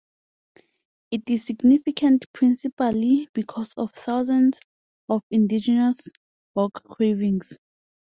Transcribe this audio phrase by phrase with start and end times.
[1.11, 4.59] It is significant principally because of thousands
[5.09, 6.07] of Indigenous
[6.55, 7.55] rock carvings.